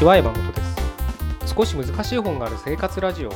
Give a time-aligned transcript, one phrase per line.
[0.00, 0.62] ちは山本で
[1.44, 1.54] す。
[1.54, 3.30] 少し難しい本がある生活ラジオ。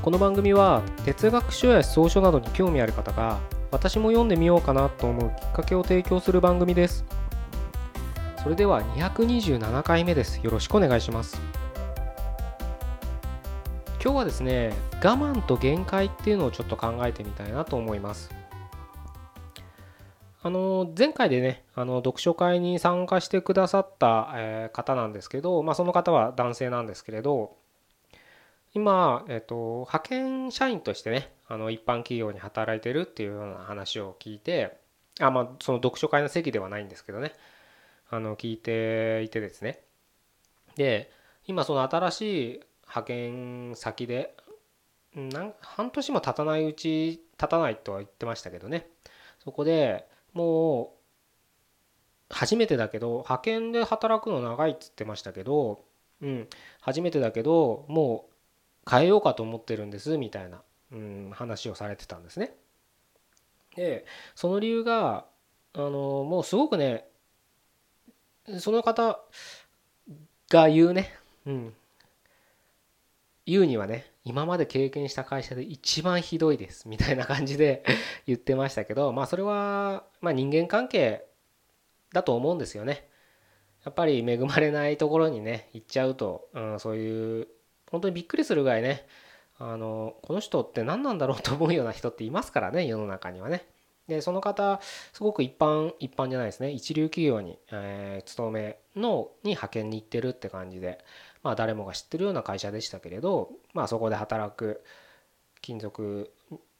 [0.00, 3.40] この番組は哲学書や思想書などに興味ある方が
[3.72, 7.04] 私も読んでみようかなと思うきっかけを提供する番組です。
[8.40, 10.38] それでは227回目です。
[10.40, 11.40] よろしくお願いします。
[14.00, 18.37] 今日はですね我慢と限界っていうのをちょっと考えてみたいなと思います。
[20.42, 27.56] あの前回でねあの読書会に参加してくださった、方なんですけど、まあ、その方は男性なんですけれど
[28.74, 34.76] 今、えっと、派遣社員としてねあの一般企業に働いてるっていうような話を聞いて
[35.20, 37.32] あまあその読書会の席ではないんですけどね
[38.10, 39.80] あの聞いていてですね。
[40.76, 41.10] で
[41.46, 42.20] 今その新し
[42.54, 44.34] い派遣先で
[45.14, 48.86] なん半年も経たないうち経たないとは言ってましたけどね。
[49.42, 50.98] そこでもう
[52.30, 55.84] 初めてだけど派遣で働くの長いっつってましたけど、
[56.20, 56.48] うん、
[56.80, 58.26] 初めてだけども
[58.86, 60.62] う変えようかと思ってるんですみたいな、
[60.92, 62.54] うん、話をされてたんですね。
[63.76, 64.04] で
[64.34, 65.26] その理由が
[65.74, 67.06] あのもうすごくね
[68.58, 69.20] その方
[70.50, 71.14] が言うね、
[71.46, 71.74] うん、
[73.48, 77.82] 言うにはね今まで経験した会社で一番ひどいですみたいな感じで
[78.26, 81.24] 言ってましたけどまあそれはま人間関係
[82.12, 83.08] だと思うんですよね。
[83.84, 87.48] やっぱり恵まれないところにね行っちゃうと、うん、そういう
[87.90, 89.06] 本当にびっくりするぐらいね
[89.58, 93.66] あのこの人って何なんだろうと思うような人っていますからね世の中にはね。
[94.08, 94.80] でその方
[95.12, 101.04] すごく一般一般じゃないですね一流企業に、えー、勤めのに派遣に行ってるって感じで
[101.48, 104.82] まあ、誰もが知ってるような会社でしたけれど、まあ、そこで働く
[105.62, 106.30] 金属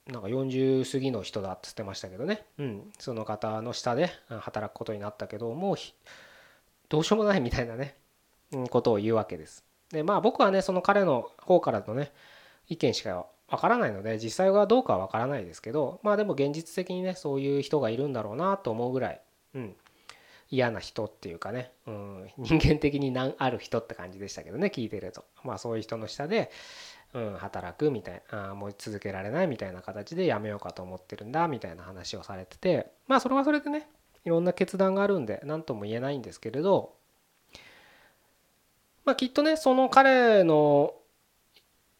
[0.06, 5.76] なんか40過ぎの人だっつってましたけどね、うん、その方の下で働くことになったけどもう
[6.90, 7.96] どうしようもないみたいなね、
[8.52, 9.64] うん、ことを言うわけです。
[9.90, 12.12] でまあ僕はねその彼の方からのね
[12.68, 19.20] 意見しかわからないので実際はどうかはわからないですけどまあでも現実的にねそういう人がいるんだろうなと思うぐらい、
[19.54, 19.76] うん、
[20.50, 25.24] 嫌な人っていうかね、うん、人間的に難ある人って感じでしたけどね聞いてると。
[25.44, 26.50] まあそういう人の下で、
[27.12, 32.90] うん、働くみたいなあもう続けられないみたいな形でやめようかと思ってるんだみたいな話をされてて。
[33.06, 33.88] まあそれはそれでね
[34.24, 36.94] いろんな決断があるんで何とも言えないんですけれど。
[39.04, 40.94] まあきっとねその彼の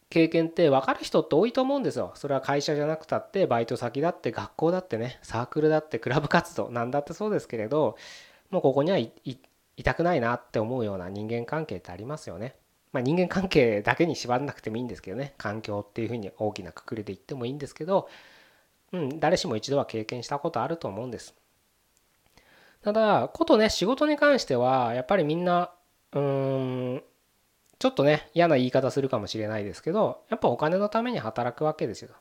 [0.09, 2.13] 経験って分かる人って多いと思うんですよ。
[2.15, 7.95] それは会社じゃなくたってバイト先だって学校だってねサークルだってクラブ活動なんだってそうですけれど。
[8.49, 9.11] もうここにはい
[9.83, 12.55] たくないなって思うような人間関係ってありますよね。
[12.91, 18.09] まあ、人間関係だけに縛らなくてもいいんですけどね環境っていうふうに大きなくくりで言ってもいいんですけど、
[18.91, 21.35] うん、誰しも一度は経験したことあると思うんです。
[22.81, 25.71] ただことね仕事に関してはやっぱりみんな
[26.13, 27.03] うーん
[27.77, 32.11] ちょっとね嫌な言い方するかもしれないですけどやっぱお金のために働くわけですよ。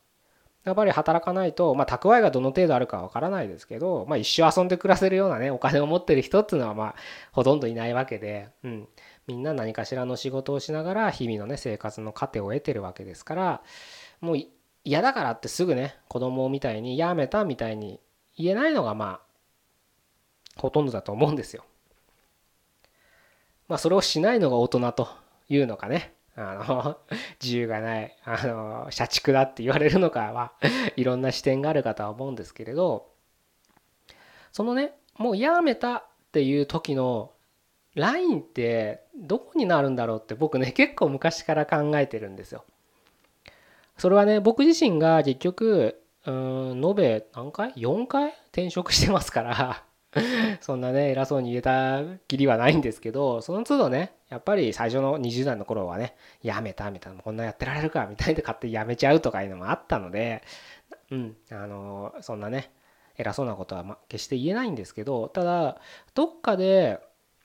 [0.65, 6.95] やっぱり働かないと、まあ、蓄えがどの程度あるかわからないですけど、まあ、一生遊んで暮らせるようなねお金を持ってる人っていうのはまあ
[7.33, 8.89] ほとんどいないわけで、うん、
[9.27, 13.63] みんな何かしらの仕事をしながら日々のね生活の糧を得てるわけですから
[14.21, 14.39] もう
[14.85, 18.01] 嫌だからってすぐね子供みたいにやめたみたいに
[18.37, 19.21] 言えないのがま
[20.57, 21.65] あほとんどだと思うんですよ。
[23.69, 25.09] まあそれをしないのが大人と
[25.49, 26.99] いうのかねあの
[27.43, 30.53] 自由がないあの社畜だって言われるのかは
[30.97, 33.11] いろんな視点があるかとは思うんですけれど
[34.53, 37.33] そのねもうやめたっていう時の
[37.97, 42.65] ラインってどこになるんだろうって僕ね 結構昔から考えてるんですよ。
[43.97, 48.29] それはね僕自身が結局うん延べ何回 ?4 回？
[48.53, 49.83] 転職してますから
[50.61, 60.43] そんなね偉そうに言えたきりはないんですけどその都度ねやっぱり最初の20代の頃はねやめたみたいなこんなやってられるかみたいで勝手にやめちゃうとかいうのもあったので
[61.11, 62.71] うんあのそんなね
[63.17, 65.79] 偉そうなことはま決して言えないんですけどただ
[66.15, 67.01] どっかで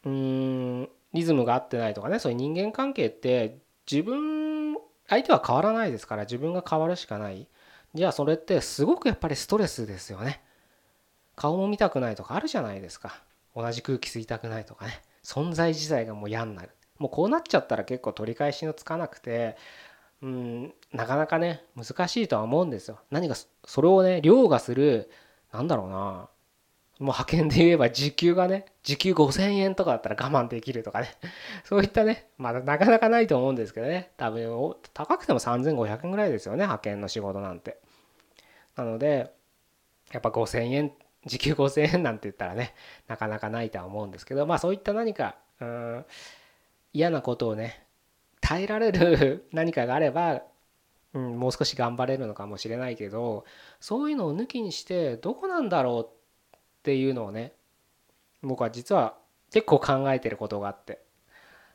[0.05, 3.57] うーんリズムが合ってないとかねそういう人間関係って
[3.89, 4.77] 自分
[5.07, 7.47] 相手は変わらないですから自分が変わるしかない
[7.93, 10.41] じゃあそれってすごくやっぱりストレスですよね。
[11.35, 13.21] 顔も見たくないとかあるじゃないですか。
[13.55, 15.01] 同じ空気吸いたくないとかね。
[15.23, 16.69] 存在自体がもう嫌になる。
[16.99, 19.57] もうこうなっちゃったら結構取り返しのつかなくて
[20.21, 22.99] うんなかなかね難しいとは思うんですよ。
[23.11, 23.35] 何か
[23.65, 25.09] それをね凌駕する
[25.51, 26.29] なんだろうな。
[26.99, 31.09] もう派遣で言えば時給がね時給5000円とかだったら我慢できるとかね。
[31.65, 34.11] そういったねまだなかなかないと思うんですけどね。
[34.15, 37.79] 多分高くても3500円ぐらいですよね派遣の仕事なんて。
[38.75, 39.33] なので
[40.11, 40.93] やっぱ5000円
[41.25, 42.73] 時給5000円なんて言ったらね
[43.07, 46.05] なかなかないとは思うんですけどまあそういった何かうん
[46.93, 47.85] 嫌なことをね
[48.41, 50.43] 耐えられる 何かがあれば、
[51.13, 53.45] うん、もう少し頑張れるのかもしれないけど
[53.79, 57.53] そういうのを抜きにしてどこなんだろうっていうのをね
[58.41, 59.15] 僕は実は
[59.51, 61.01] 結構考えてることがあって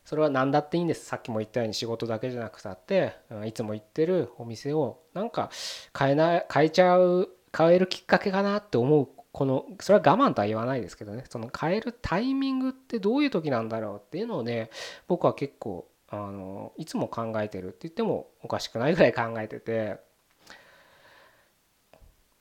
[0.05, 3.15] それは何だっていいんですさっきも言ったように仕事だけじゃなくたって
[3.47, 5.51] いつも行ってるお店をなんか
[5.97, 14.71] 変えない変えちゃう変えるきっかけかなって思うこのそれは我慢とは言わないですけどねその変えるタイミングってどういう時なんだろうっていうのをね
[15.07, 19.99] 僕は結構あのいつも考えてるって言ってもおかしくないぐらい考えてて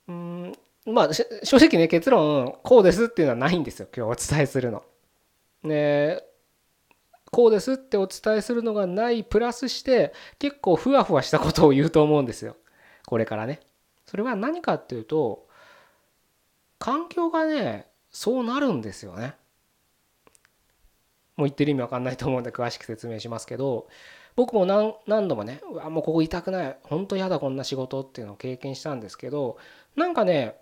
[0.08, 0.54] うん
[0.86, 4.84] まあ正直ね結論こうですっていうのはないんですよ今日お伝えするの。
[5.64, 6.22] ね
[7.30, 12.56] こうですってお伝えするのがないプラスして結構ふわふわしたことを言うと思うんですよ
[13.06, 13.60] これからね。
[14.06, 15.47] それは何かっていうと
[16.80, 19.36] 環境がねそうなるんですよね。
[21.36, 23.88] もう言ってる意味わかんないと思うんで詳しく説明しますけど
[24.36, 29.58] 僕も何何度もねうわもうここ痛くない本当嫌だこんな仕事っていうのを経験したんですけど
[29.96, 30.56] なんかね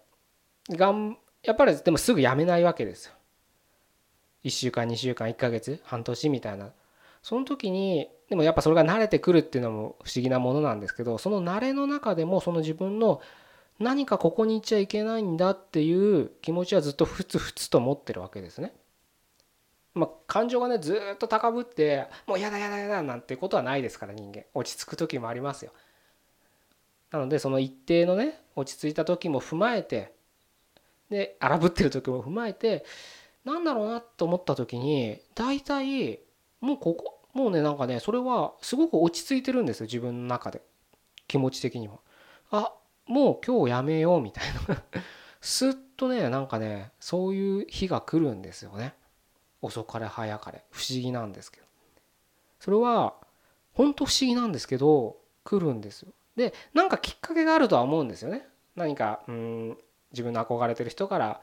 [0.70, 3.14] がんやっぱりでもすぐ辞めないわけですよ。
[4.44, 6.72] 1週間2週間1ヶ月半年みたいな
[7.22, 13.22] その時にでもやっぱそれが慣れてくるっていうのも不思議なものなんですけどその慣れの中でもその自分の
[13.80, 18.74] 何かここに行っちゃいけないんだっていう気持ちはずっとふつふつと持ってるわけですね。
[19.94, 25.72] まあ、感情がねずっと高ぶってもうやだやだやだなんてことはないですから人間落ち着く時もありますよ。
[27.12, 30.14] なのでその一定のね落ち着いた時も踏まえて
[31.10, 32.86] で荒ぶってる時も踏まえて
[33.46, 36.20] なんだろうなと思った時に大体
[36.60, 40.62] もうここもうねなんかねそれはすごく落ち着いてるんですよ自分の中で
[41.28, 42.02] 気持ち的にも。
[42.52, 42.74] あ
[43.08, 44.84] もう今日やめようみたいな。
[45.42, 48.96] すっとねなんかねそういう日が来るんですよね。
[49.62, 50.64] 遅かれ早かれ。
[50.72, 51.66] 不思議なんですけど。
[52.60, 53.14] それは
[53.74, 56.12] 本当不思議なんですけど来るんですよ。
[56.36, 58.48] でなんかきっかけがあるとは思うんですよね。
[58.76, 59.78] 何かうん
[60.12, 61.42] 自分の憧れてる人から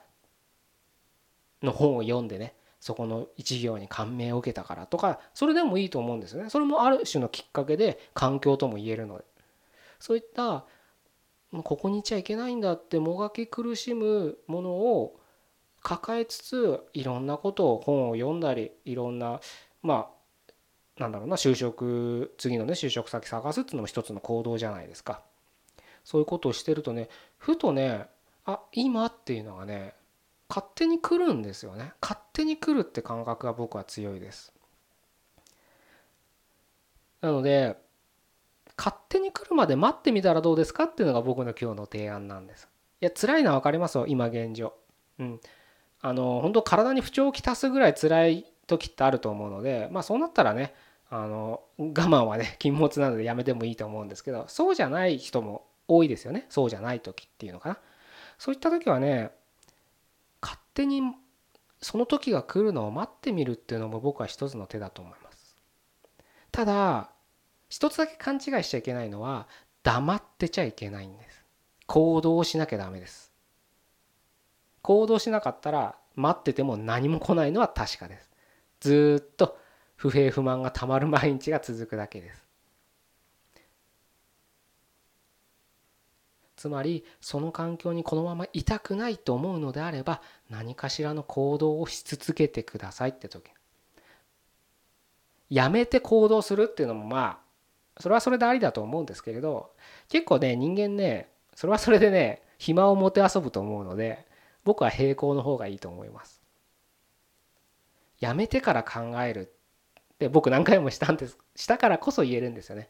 [1.62, 6.50] の本を読んでねそこの一行に感銘を受けたからとかそれでもいいと思うんですよね。
[6.50, 9.24] それもある種のきっかけで環境とも言えるので。
[10.00, 10.64] そういった
[11.52, 15.20] ここにいちゃいけないんだってもがき苦しむものを
[15.82, 19.40] 抱えつついろんなことを本を読んだりいろんな
[19.82, 25.22] まあなんだろうな就職次のね就職先探すっていうのも一つの行動じゃないですか。
[26.04, 28.06] そういうことをしてるとねふとね
[28.44, 29.94] あ今っていうのがね
[30.48, 31.92] 勝手に来るんですよね。
[32.00, 34.52] 勝手に来るって感覚が僕は強いです。
[37.20, 37.76] なので
[38.76, 42.68] 勝手に来るまで待ってみたらどうですかっていうのが僕の今日の提案なんです。
[43.00, 44.74] いや辛いのは分かりますよ今現状。
[45.18, 45.40] うん。
[46.00, 50.74] あの本当体に不調をきたすぐらい辛い時ってあると思うのでまあそうなったらね
[51.10, 56.46] あの我慢はね 禁物なのでやめてもいいと思うんですけどそうじゃない人も多いですよね。
[56.48, 57.78] そうじゃない時っていうのかな。
[58.38, 59.30] そういった時はね
[60.40, 61.02] 勝手に
[61.80, 65.56] その時が来るのを待ってみるっていうのも僕は一つの手だと思います。
[66.50, 67.10] ただ
[67.72, 69.48] 一つだけ勘違いしちゃいけないのは
[69.82, 71.42] 黙ってちゃいけないんです。
[71.86, 73.32] 行動しなきゃダメです。
[74.82, 78.30] 行動しなかったら待ってても何も来ないのは確かです。
[78.80, 79.56] ずっと
[79.96, 82.46] 不平不満がたまる毎日が続くだけです。
[86.56, 90.20] つまりその環境にこのままいたくないと思うのであれば
[90.50, 93.50] 何かしらの行動をし続けてくださいって時。
[95.48, 97.51] やめて行動するっていうのもまあ
[97.98, 99.70] それはそれでありだと思うんですけれど
[100.08, 104.26] 結構ね人間ねそれはそれでね暇をもてあそぶと思うので
[104.64, 106.40] 僕は平行の方がいいと思います。
[108.20, 109.52] やめてから考える。
[110.14, 111.36] って僕何回もしたんです。
[111.56, 112.88] したからこそ言えるんですよね。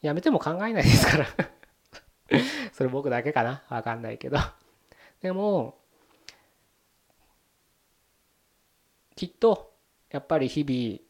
[0.00, 1.26] やめても考えないですから。
[2.72, 3.62] それ僕だけかな。
[3.68, 4.38] わかんないけど。
[5.20, 5.78] でも
[9.14, 9.74] きっと
[10.10, 11.09] やっぱり日々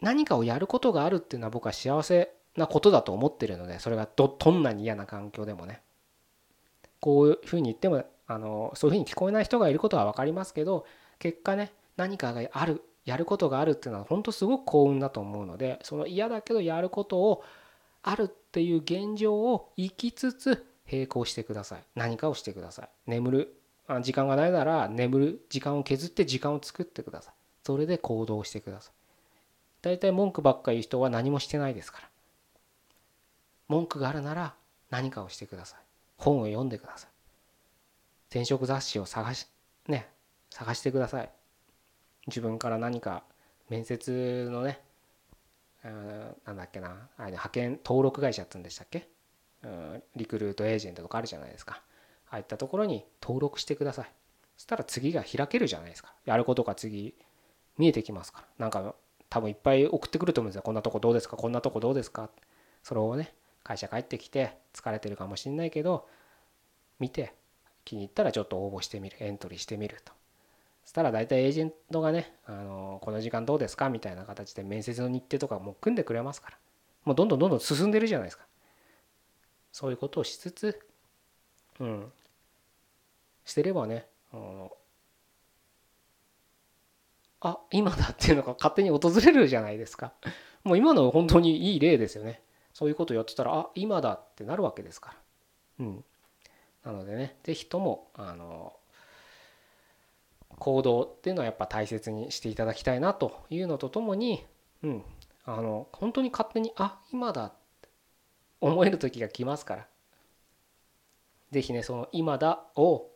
[0.00, 5.82] 何かをやることがあるっていうのは僕は幸せなことだと思ってるのでそれがどどんなに嫌な環境でもね。
[7.00, 10.84] こういうふうに言ってもあのそういうふうに聞こえない人がいることは分かりますけど
[11.18, 17.44] 結果ね何かがあるやることがあるっていうのは本当すごく幸運だと思うのでその嫌だけどやることを
[18.02, 21.82] あるっていう現状を生きつつ並行してください。
[21.94, 22.88] 何かをしてください。
[23.06, 23.54] 眠る
[24.02, 27.34] 時間がないなら眠る時間を削って時間を作ってください。
[27.64, 28.92] それで行動してください。
[29.82, 32.08] 大体文句ばっかり言う人は何もしてないですから。
[33.68, 34.54] 文句があるなら
[34.90, 35.80] 何かをしてください。
[36.16, 37.10] 本を読んでください。
[38.30, 39.46] 転職雑誌を探し
[39.86, 40.08] ね
[40.50, 41.30] 探してください。
[42.26, 43.22] 自分から何か
[43.70, 44.80] 面接のね
[46.44, 49.08] なんだっけなあれ派遣登録会社って言うんでしたっけ？
[50.16, 51.82] リクルートエージェントとかあるじゃないですか。
[52.30, 54.10] ああいったところに登録してください。
[54.56, 56.12] そしたら次が開けるじゃないですか。
[56.26, 57.14] やることが次
[57.78, 58.46] 見えてきますから。
[58.58, 58.94] なんか
[59.30, 60.62] 多分いっぱい送ってくると思うんですよ。
[60.62, 61.36] こんなとこどうですか？
[61.36, 62.30] こんなとこどうですか？
[62.82, 66.08] それをね会社帰ってきて疲れてるかもしんないけど
[66.98, 67.34] 見て
[67.84, 69.16] 気に入ったらちょっと応募してみる。
[69.20, 70.12] エントリーしてみると。
[70.84, 73.90] そしたら大体エージェントがねあのこの時間どうですか？
[73.90, 76.58] みたいな形で面接の日程とかも組んでくれますから。
[77.04, 78.44] もうどんどんどんどん進んでるじゃないですか。
[79.72, 80.80] そういうことをしつつ
[81.80, 82.12] うん。
[83.44, 84.72] してればねあの
[87.40, 90.12] あ今だっていうのが勝手に訪れるじゃないですか。
[90.64, 92.42] もう今の本当にいい例ですよね。
[92.74, 95.10] そういうことやってたらあ今だってなるわけですか
[95.78, 95.84] ら。
[95.86, 96.04] うん。
[96.84, 98.76] なのでね是非ともあの
[100.58, 104.44] 行動っていうのはやっぱ大切にしていただきたいなというのとともに
[104.82, 105.04] うん。
[105.44, 107.88] あの本当に勝手にあ今だって
[108.60, 109.88] 思える時が来ますから。
[111.50, 113.08] 是非ねその今だを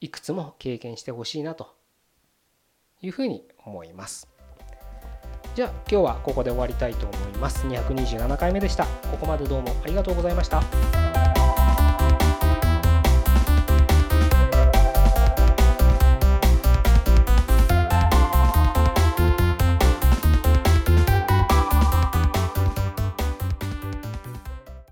[0.00, 1.79] いくつも経験してほしいなと。
[3.02, 4.28] いうふうに思います。
[5.54, 7.66] じゃあ今日はここで終わりたいと思います。
[7.66, 8.86] 227回目でした。
[9.10, 11.29] ここまでどうもありがとうございました。